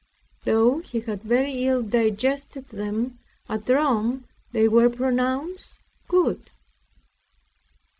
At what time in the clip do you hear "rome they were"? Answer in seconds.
3.69-4.89